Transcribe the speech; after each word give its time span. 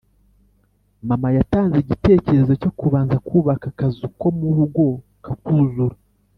mama 1.07 1.27
yatanze 1.37 1.75
igitekerezo 1.79 2.51
cyo 2.61 2.71
kubanza 2.79 3.15
kubaka 3.27 3.65
akazu 3.71 4.05
ko 4.19 4.27
mu 4.37 4.47
rugo, 4.57 4.83
kakuzura 5.25 5.95